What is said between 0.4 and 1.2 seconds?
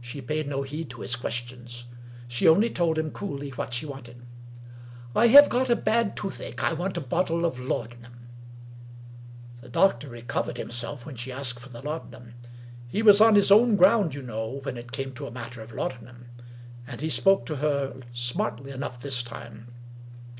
no heed to his